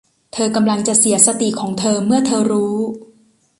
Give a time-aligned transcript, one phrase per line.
[0.33, 2.77] เธอกำลังจะเสียสติของเธอเมื่อเธอรู้